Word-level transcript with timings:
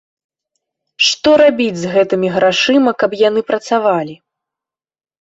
Што 1.07 1.29
рабіць 1.43 1.77
з 1.83 1.93
гэтымі 1.95 2.33
грашыма, 2.39 2.91
каб 3.05 3.11
яны 3.27 3.41
працавалі? 3.55 4.21